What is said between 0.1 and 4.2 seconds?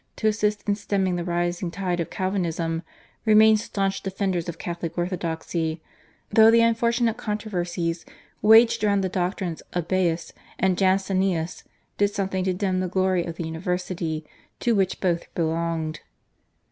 to assist in stemming the rising tide of Calvinism, remained staunch